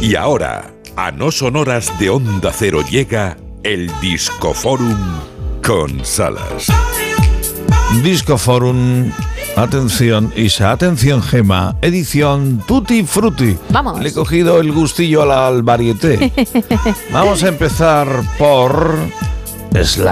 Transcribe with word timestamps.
Y 0.00 0.14
ahora, 0.14 0.70
a 0.96 1.10
no 1.10 1.32
sonoras 1.32 1.98
de 1.98 2.10
Onda 2.10 2.52
Cero 2.52 2.84
llega 2.88 3.36
el 3.64 3.90
Discoforum 4.00 4.96
con 5.66 6.04
Salas. 6.04 6.68
Discoforum, 8.04 9.10
atención 9.56 10.32
Isa, 10.36 10.70
atención 10.70 11.20
Gema, 11.20 11.76
edición 11.82 12.62
Tutti 12.64 13.02
Frutti. 13.02 13.56
Vamos. 13.70 14.00
Le 14.00 14.10
he 14.10 14.12
cogido 14.12 14.60
el 14.60 14.70
gustillo 14.70 15.30
al 15.30 15.62
varieté. 15.64 16.32
Vamos 17.12 17.42
a 17.42 17.48
empezar 17.48 18.06
por 18.38 18.96
Sly 19.74 20.10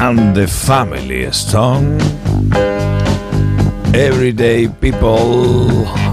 and 0.00 0.34
the 0.34 0.48
Family 0.48 1.22
Stone. 1.30 1.98
Everyday 3.92 4.68
People. 4.68 6.07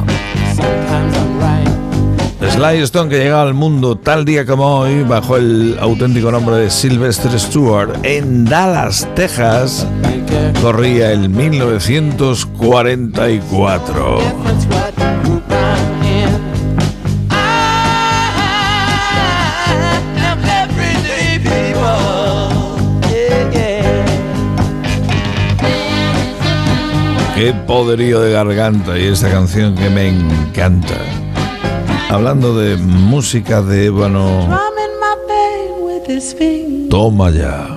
Sly 2.56 2.82
Stone 2.84 3.10
que 3.10 3.18
llegaba 3.18 3.42
al 3.42 3.54
mundo 3.54 3.98
tal 3.98 4.24
día 4.24 4.46
como 4.46 4.80
hoy 4.80 5.04
bajo 5.04 5.36
el 5.36 5.76
auténtico 5.78 6.32
nombre 6.32 6.56
de 6.56 6.70
Sylvester 6.70 7.38
Stewart 7.38 7.90
en 8.04 8.46
Dallas, 8.46 9.06
Texas, 9.14 9.86
corría 10.62 11.12
el 11.12 11.28
1944. 11.28 14.20
Qué 27.36 27.54
poderío 27.68 28.22
de 28.22 28.32
garganta 28.32 28.98
y 28.98 29.08
esta 29.08 29.30
canción 29.30 29.76
que 29.76 29.90
me 29.90 30.08
encanta. 30.08 30.96
Hablando 32.10 32.58
de 32.58 32.78
música 32.78 33.62
de 33.62 33.86
ébano, 33.86 34.50
toma 36.90 37.30
ya. 37.32 37.68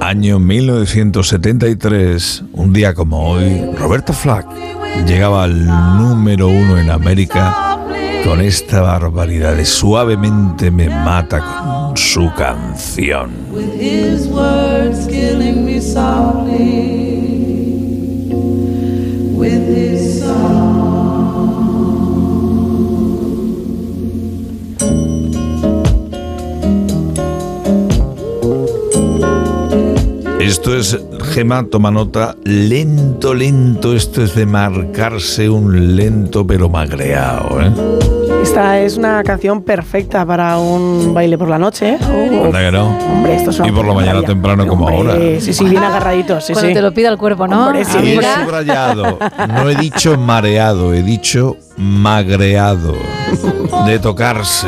Año 0.00 0.38
1973, 0.38 2.44
un 2.52 2.72
día 2.72 2.94
como 2.94 3.30
hoy, 3.30 3.72
Roberto 3.76 4.12
Flack 4.12 4.46
llegaba 5.06 5.44
al 5.44 5.66
número 5.66 6.48
uno 6.48 6.78
en 6.78 6.90
América 6.90 7.68
con 8.24 8.40
esta 8.40 8.82
barbaridad 8.82 9.56
de 9.56 9.64
suavemente 9.64 10.70
me 10.70 10.88
mata 10.88 11.40
con 11.40 11.96
su 11.96 12.30
canción. 12.36 13.30
Gema, 31.38 31.62
toma 31.70 31.92
nota, 31.92 32.34
lento, 32.42 33.32
lento, 33.32 33.94
esto 33.94 34.24
es 34.24 34.34
de 34.34 34.44
marcarse 34.44 35.48
un 35.48 35.94
lento 35.94 36.44
pero 36.44 36.68
magreado, 36.68 37.60
¿eh? 37.62 37.70
Esta 38.42 38.80
es 38.80 38.96
una 38.96 39.22
canción 39.22 39.62
perfecta 39.62 40.26
para 40.26 40.58
un 40.58 41.14
baile 41.14 41.38
por 41.38 41.48
la 41.48 41.56
noche. 41.56 41.90
¿eh? 41.90 41.98
Que 42.00 42.72
no. 42.72 42.88
Hombre, 42.88 43.36
esto 43.36 43.50
es 43.50 43.58
una 43.60 43.68
Y 43.68 43.70
por 43.70 43.86
la 43.86 43.94
mañana 43.94 44.14
maravilla. 44.14 44.26
temprano 44.26 44.66
como 44.66 44.86
Hombre, 44.86 45.12
ahora. 45.12 45.40
Sí, 45.40 45.52
sí, 45.52 45.64
bien 45.66 45.84
agarraditos. 45.84 46.44
Sí, 46.44 46.54
Cuando 46.54 46.70
sí. 46.70 46.74
te 46.74 46.82
lo 46.82 46.92
pida 46.92 47.08
el 47.08 47.16
cuerpo, 47.18 47.46
¿no? 47.46 47.66
Hombre, 47.66 47.84
sí. 47.84 47.98
He 47.98 48.44
subrayado, 48.44 49.18
no 49.48 49.70
he 49.70 49.76
dicho 49.76 50.18
mareado, 50.18 50.92
he 50.92 51.04
dicho 51.04 51.56
magreado, 51.76 52.96
de 53.86 54.00
tocarse. 54.00 54.66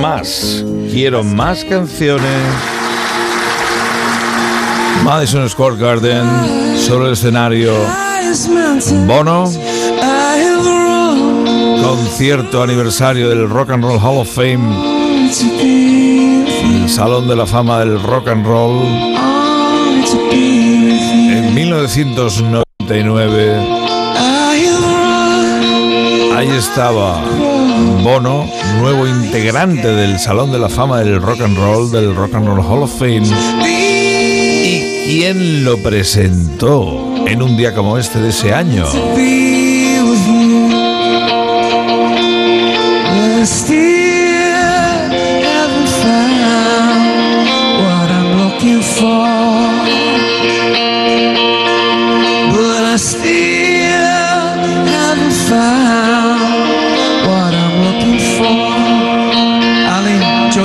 Más, 0.00 0.64
quiero 0.90 1.22
más 1.22 1.64
canciones. 1.64 2.42
Madison 5.04 5.48
Square 5.48 5.76
Garden, 5.76 6.26
sobre 6.78 7.06
el 7.06 7.12
escenario. 7.12 7.72
Bono, 9.06 9.44
concierto 11.82 12.62
aniversario 12.62 13.28
del 13.28 13.48
Rock 13.48 13.70
and 13.70 13.82
Roll 13.82 13.98
Hall 13.98 14.18
of 14.18 14.28
Fame 14.28 15.32
Salón 16.86 17.26
de 17.28 17.36
la 17.36 17.46
Fama 17.46 17.80
del 17.80 18.00
Rock 18.02 18.28
and 18.28 18.46
Roll 18.46 18.82
en 21.32 21.54
1999. 21.54 23.99
Ahí 26.40 26.48
estaba 26.52 27.22
Bono, 28.02 28.46
nuevo 28.78 29.06
integrante 29.06 29.88
del 29.88 30.18
Salón 30.18 30.50
de 30.50 30.58
la 30.58 30.70
Fama 30.70 31.00
del 31.00 31.20
Rock 31.20 31.42
and 31.42 31.54
Roll, 31.54 31.90
del 31.90 32.14
Rock 32.16 32.34
and 32.34 32.46
Roll 32.46 32.60
Hall 32.60 32.82
of 32.84 32.98
Fame. 32.98 33.26
¿Y 33.62 35.04
quién 35.06 35.64
lo 35.66 35.76
presentó 35.82 37.26
en 37.26 37.42
un 37.42 37.58
día 37.58 37.74
como 37.74 37.98
este 37.98 38.20
de 38.20 38.30
ese 38.30 38.54
año? 38.54 38.86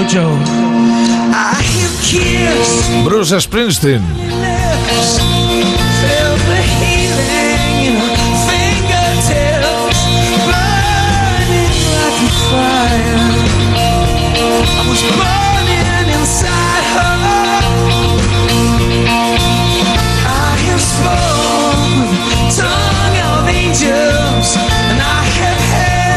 mojo. 0.06 0.38
Bruce 3.04 3.42
Springsteen. 3.42 4.04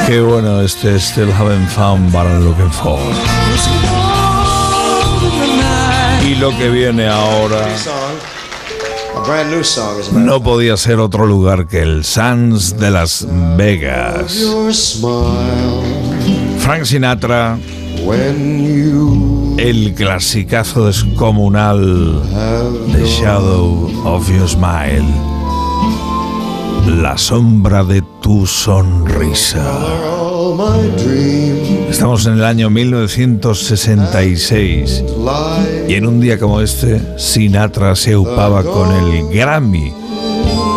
Qué 0.09 0.23
bueno 0.23 0.63
este 0.63 0.99
Still 0.99 1.31
Haven't 1.31 1.69
Found 1.69 2.15
What 2.15 2.25
I'm 2.25 2.43
Looking 2.43 2.73
For. 2.73 2.99
Y 6.27 6.35
lo 6.37 6.49
que 6.57 6.71
viene 6.71 7.07
ahora 7.07 7.69
no 10.13 10.43
podía 10.43 10.79
ser 10.79 10.99
otro 10.99 11.27
lugar 11.27 11.67
que 11.67 11.83
el 11.83 12.05
Sands 12.05 12.79
de 12.79 12.91
Las 12.91 13.29
Vegas. 13.59 14.33
Frank 16.61 16.85
Sinatra, 16.85 17.59
el 19.59 19.95
clasicazo 19.95 20.87
descomunal 20.87 22.23
The 22.93 23.05
Shadow 23.05 23.91
of 24.07 24.27
Your 24.31 24.49
Smile. 24.49 25.05
La 26.87 27.19
sombra 27.19 27.85
de 27.85 28.03
tu 28.29 28.47
sonrisa. 28.47 29.65
Estamos 31.89 32.27
en 32.27 32.35
el 32.35 32.45
año 32.45 32.69
1966 32.69 35.05
lie. 35.17 35.87
y 35.89 35.95
en 35.95 36.07
un 36.07 36.21
día 36.21 36.39
como 36.39 36.61
este, 36.61 37.19
Sinatra 37.19 37.97
se 37.97 38.19
upaba 38.19 38.63
con 38.65 38.95
el 38.95 39.31
Grammy 39.31 39.95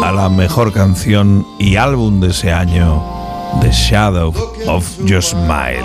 a 0.01 0.13
la 0.13 0.30
mejor 0.30 0.71
canción 0.71 1.45
y 1.59 1.75
álbum 1.75 2.21
de 2.21 2.30
ese 2.30 2.53
año, 2.53 3.03
The 3.59 3.69
Shadow 3.69 4.33
of 4.68 4.88
Your 5.04 5.21
Smile. 5.21 5.83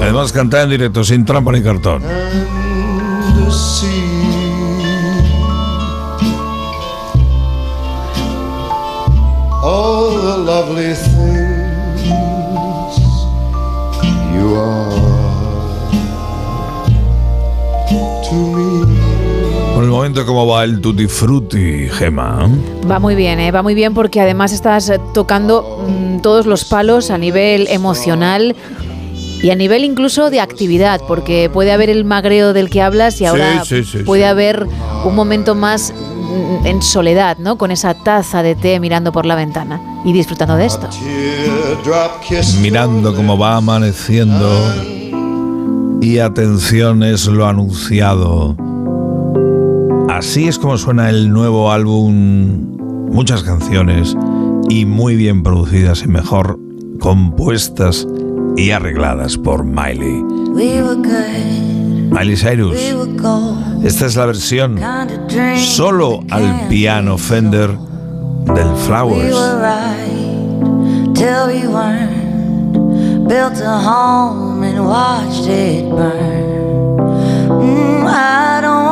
Además 0.00 0.32
cantaba 0.32 0.62
en 0.62 0.70
directo 0.70 1.02
sin 1.02 1.24
trampa 1.24 1.50
ni 1.50 1.62
cartón. 1.62 2.04
¿Cómo 20.34 20.48
va 20.48 20.64
el 20.64 20.80
Tutti 20.80 21.06
Frutti, 21.06 21.88
Gema? 21.88 22.50
Va 22.90 22.98
muy 22.98 23.14
bien, 23.14 23.38
¿eh? 23.38 23.52
va 23.52 23.62
muy 23.62 23.76
bien 23.76 23.94
porque 23.94 24.20
además 24.20 24.52
estás 24.52 24.88
eh, 24.88 24.98
tocando 25.14 25.86
mm, 25.88 26.22
todos 26.22 26.46
los 26.46 26.64
palos 26.64 27.12
a 27.12 27.18
nivel 27.18 27.68
emocional 27.68 28.56
Y 29.40 29.50
a 29.50 29.54
nivel 29.54 29.84
incluso 29.84 30.30
de 30.30 30.40
actividad, 30.40 31.00
porque 31.06 31.48
puede 31.52 31.70
haber 31.70 31.88
el 31.88 32.04
magreo 32.04 32.52
del 32.52 32.68
que 32.68 32.82
hablas 32.82 33.20
y 33.20 33.26
ahora 33.26 33.64
sí, 33.64 33.84
sí, 33.84 33.98
puede 33.98 34.22
sí. 34.22 34.28
haber 34.28 34.66
un 35.04 35.14
momento 35.14 35.54
más 35.54 35.92
mm, 35.92 36.66
en 36.66 36.82
soledad, 36.82 37.38
¿no? 37.38 37.56
Con 37.56 37.70
esa 37.70 37.94
taza 37.94 38.42
de 38.42 38.56
té 38.56 38.80
mirando 38.80 39.12
por 39.12 39.26
la 39.26 39.36
ventana 39.36 39.80
y 40.04 40.12
disfrutando 40.12 40.56
de 40.56 40.66
esto. 40.66 40.88
Mirando 42.60 43.14
cómo 43.14 43.38
va 43.38 43.54
amaneciendo. 43.54 44.50
Y 46.00 46.18
atención 46.18 47.04
es 47.04 47.26
lo 47.28 47.46
anunciado. 47.46 48.56
Así 50.08 50.48
es 50.48 50.58
como 50.58 50.76
suena 50.78 51.10
el 51.10 51.30
nuevo 51.30 51.70
álbum. 51.70 52.76
Muchas 53.10 53.42
canciones 53.42 54.16
y 54.68 54.84
muy 54.86 55.16
bien 55.16 55.42
producidas 55.42 56.02
y 56.02 56.08
mejor 56.08 56.58
compuestas 57.00 58.06
y 58.56 58.70
arregladas 58.70 59.36
por 59.36 59.64
Miley. 59.64 60.22
Miley 62.10 62.36
Cyrus. 62.36 62.76
Esta 63.82 64.06
es 64.06 64.16
la 64.16 64.26
versión 64.26 64.78
solo 65.56 66.20
al 66.30 66.68
piano 66.68 67.18
Fender 67.18 67.70
del 67.70 68.68
We 68.68 68.76
Flowers. 68.86 69.36
Built 73.26 73.58
a 73.62 73.78
home 73.78 74.62
and 74.64 74.86
watched 74.86 75.46
it 75.48 75.88
burn. 75.88 76.98
Mm, 77.48 78.06
I 78.06 78.60
don't. 78.60 78.83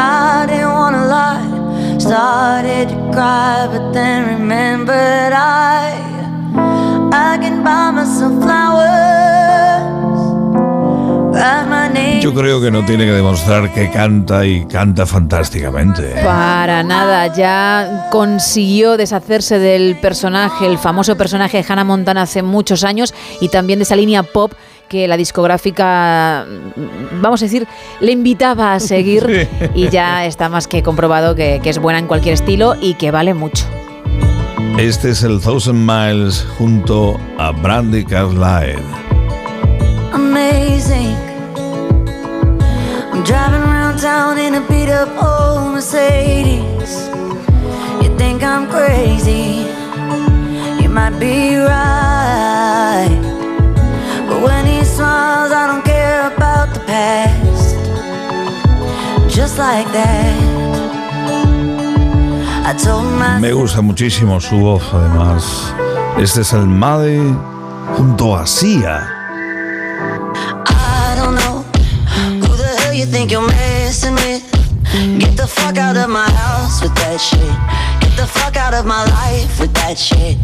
I 0.00 0.46
didn't 0.46 0.72
wanna 0.72 1.04
lie. 1.06 1.98
Started 1.98 2.88
to 2.88 2.96
cry, 3.12 3.68
but 3.70 3.92
then 3.92 4.38
remembered 4.38 5.32
I 5.34 5.92
I 7.12 7.38
can 7.38 7.62
buy 7.62 7.90
myself 7.92 8.32
flowers. 8.42 10.20
Write 11.34 11.68
my 11.68 11.88
name. 11.92 12.22
Yo 12.22 12.32
creo 12.32 12.60
que 12.62 12.70
no 12.70 12.84
tiene 12.86 13.04
que 13.04 13.12
demostrar 13.12 13.72
que 13.74 13.90
canta 13.90 14.46
y 14.46 14.66
canta 14.66 15.04
fantásticamente. 15.04 16.22
Para 16.24 16.82
nada, 16.82 17.26
ya 17.34 18.08
consiguió 18.10 18.96
deshacerse 18.96 19.58
del 19.58 19.96
personaje, 19.96 20.66
el 20.66 20.78
famoso 20.78 21.16
personaje 21.16 21.58
de 21.58 21.66
Hannah 21.68 21.84
Montana 21.84 22.22
hace 22.22 22.42
muchos 22.42 22.84
años 22.84 23.12
y 23.40 23.48
también 23.48 23.78
de 23.78 23.82
esa 23.82 23.96
línea 23.96 24.22
pop 24.22 24.52
que 24.90 25.08
la 25.08 25.16
discográfica, 25.16 26.44
mm, 26.46 27.22
vamos 27.22 27.40
a 27.40 27.46
decir, 27.46 27.66
le 28.00 28.12
invitaba 28.12 28.74
a 28.74 28.80
seguir 28.80 29.48
y 29.74 29.88
ya 29.88 30.26
está 30.26 30.50
más 30.50 30.66
que 30.68 30.82
comprobado 30.82 31.34
que, 31.34 31.60
que 31.62 31.70
es 31.70 31.78
buena 31.78 31.98
en 31.98 32.06
cualquier 32.06 32.34
estilo 32.34 32.74
y 32.78 32.94
que 32.94 33.10
vale 33.10 33.32
mucho. 33.32 33.64
Este 34.78 35.10
es 35.10 35.22
el 35.22 35.40
Thousand 35.40 35.78
Miles 35.86 36.46
junto 36.58 37.18
a 37.38 37.52
Brandy 37.52 38.04
Carlile. 38.04 38.82
amazing. 40.30 41.16
I'm 43.12 43.22
driving 43.24 43.62
around 43.62 43.98
town 43.98 44.38
in 44.38 44.54
a 44.54 44.60
beat 44.68 44.88
up 44.88 45.08
old 45.22 45.72
Mercedes. 45.74 47.08
You 48.02 48.08
think 48.16 48.42
I'm 48.42 48.68
crazy? 48.70 49.66
You 50.80 50.88
might 50.88 51.18
be 51.18 51.56
right. 51.56 53.09
Just 59.28 59.58
like 59.58 59.90
that. 59.92 60.60
I 62.66 62.74
told 62.74 63.04
myself. 63.18 63.40
Me 63.40 63.52
gusta 63.52 63.80
muchísimo 63.80 64.40
su 64.40 64.56
voz, 64.58 64.82
además. 64.92 65.72
Este 66.18 66.42
es 66.42 66.52
el 66.52 66.66
Maddie 66.66 67.34
junto 67.96 68.36
a 68.36 68.46
Sia. 68.46 69.08
I 70.66 71.14
don't 71.16 71.34
know 71.36 71.64
who 72.40 72.56
the 72.56 72.68
hell 72.80 72.92
you 72.92 73.06
think 73.06 73.30
you're 73.30 73.46
messing 73.46 74.14
with. 74.16 74.42
Get 75.18 75.36
the 75.36 75.46
fuck 75.46 75.78
out 75.78 75.96
of 75.96 76.10
my 76.10 76.28
house 76.30 76.82
with 76.82 76.94
that 76.96 77.18
shit. 77.18 77.40
Get 78.00 78.16
the 78.16 78.26
fuck 78.26 78.56
out 78.56 78.74
of 78.74 78.84
my 78.84 79.04
life 79.04 79.58
with 79.58 79.72
that 79.74 79.96
shit. 79.96 80.36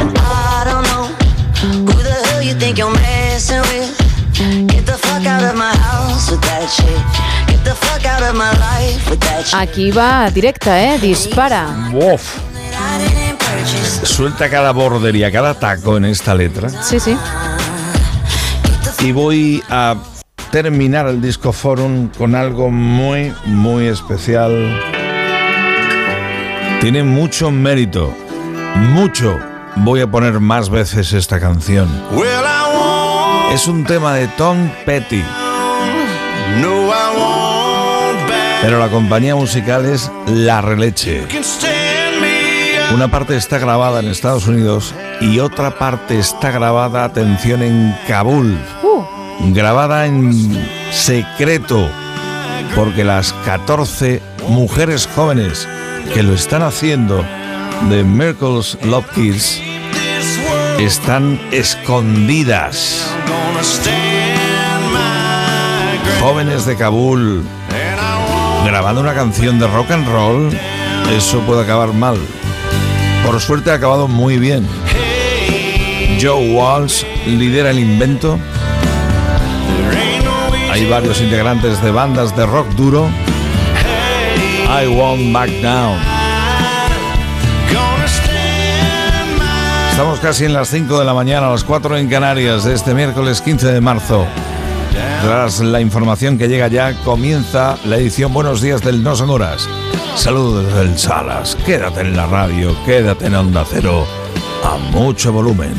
And 0.00 0.18
I 0.18 0.64
don't 0.64 0.84
know 0.90 1.06
who 1.86 2.02
the 2.02 2.16
hell 2.26 2.42
you 2.42 2.54
think 2.54 2.78
you're 2.78 2.90
messing 2.90 3.60
with. 3.70 4.09
Aquí 9.52 9.90
va 9.90 10.30
directa, 10.30 10.80
¿eh? 10.80 10.98
Dispara. 10.98 11.66
Uf, 11.92 12.38
suelta 14.02 14.48
cada 14.48 14.72
bordería, 14.72 15.30
cada 15.30 15.54
taco 15.54 15.96
en 15.96 16.04
esta 16.06 16.34
letra. 16.34 16.68
Sí, 16.82 17.00
sí. 17.00 17.16
Y 19.00 19.12
voy 19.12 19.62
a 19.70 19.96
terminar 20.50 21.06
el 21.06 21.20
disco 21.20 21.52
forum 21.52 22.08
con 22.08 22.34
algo 22.34 22.70
muy, 22.70 23.32
muy 23.46 23.86
especial. 23.86 24.80
Tiene 26.80 27.02
mucho 27.02 27.50
mérito. 27.50 28.14
Mucho. 28.76 29.38
Voy 29.76 30.00
a 30.00 30.10
poner 30.10 30.40
más 30.40 30.68
veces 30.70 31.12
esta 31.12 31.38
canción. 31.40 31.88
Well, 32.12 32.59
Es 33.50 33.66
un 33.66 33.84
tema 33.84 34.14
de 34.14 34.28
Tom 34.28 34.70
Petty, 34.86 35.24
pero 38.62 38.78
la 38.78 38.88
compañía 38.88 39.34
musical 39.34 39.86
es 39.86 40.10
La 40.26 40.60
Releche. 40.60 41.26
Una 42.94 43.10
parte 43.10 43.36
está 43.36 43.58
grabada 43.58 43.98
en 43.98 44.06
Estados 44.06 44.46
Unidos 44.46 44.94
y 45.20 45.40
otra 45.40 45.78
parte 45.78 46.18
está 46.18 46.52
grabada, 46.52 47.04
atención, 47.04 47.62
en 47.62 47.96
Kabul. 48.06 48.56
Uh, 48.84 49.52
grabada 49.52 50.06
en 50.06 50.32
secreto, 50.92 51.88
porque 52.76 53.02
las 53.02 53.32
14 53.44 54.22
mujeres 54.48 55.08
jóvenes 55.14 55.66
que 56.14 56.22
lo 56.22 56.34
están 56.34 56.62
haciendo 56.62 57.24
de 57.88 58.04
Miracles 58.04 58.78
Love 58.84 59.10
Kids 59.14 59.69
están 60.84 61.38
escondidas. 61.52 63.14
Jóvenes 66.20 66.64
de 66.64 66.76
Kabul 66.76 67.44
grabando 68.64 69.02
una 69.02 69.12
canción 69.12 69.58
de 69.58 69.66
rock 69.66 69.90
and 69.90 70.08
roll, 70.08 70.50
eso 71.14 71.40
puede 71.40 71.62
acabar 71.62 71.92
mal. 71.92 72.18
Por 73.26 73.40
suerte 73.40 73.70
ha 73.70 73.74
acabado 73.74 74.08
muy 74.08 74.38
bien. 74.38 74.66
Joe 76.20 76.54
Walsh 76.54 77.04
lidera 77.26 77.70
el 77.70 77.78
invento. 77.78 78.38
Hay 80.70 80.88
varios 80.88 81.20
integrantes 81.20 81.82
de 81.82 81.90
bandas 81.90 82.34
de 82.34 82.46
rock 82.46 82.68
duro. 82.70 83.10
I 84.66 84.86
won't 84.86 85.32
back 85.32 85.50
down. 85.60 86.19
Estamos 90.00 90.20
casi 90.20 90.46
en 90.46 90.54
las 90.54 90.70
5 90.70 90.98
de 90.98 91.04
la 91.04 91.12
mañana, 91.12 91.48
a 91.48 91.50
las 91.50 91.62
4 91.62 91.98
en 91.98 92.08
Canarias, 92.08 92.64
de 92.64 92.72
este 92.72 92.94
miércoles 92.94 93.42
15 93.42 93.70
de 93.70 93.82
marzo. 93.82 94.26
Tras 95.22 95.60
la 95.60 95.78
información 95.82 96.38
que 96.38 96.48
llega 96.48 96.68
ya, 96.68 96.98
comienza 97.02 97.76
la 97.84 97.98
edición 97.98 98.32
Buenos 98.32 98.62
Días 98.62 98.80
del 98.80 99.02
No 99.02 99.14
Son 99.14 99.28
Horas. 99.28 99.68
Saludos 100.14 100.64
desde 100.64 100.80
el 100.80 100.98
Salas. 100.98 101.54
Quédate 101.66 102.00
en 102.00 102.16
la 102.16 102.24
radio, 102.24 102.74
quédate 102.86 103.26
en 103.26 103.34
Onda 103.34 103.62
Cero, 103.68 104.06
a 104.64 104.78
mucho 104.78 105.34
volumen. 105.34 105.74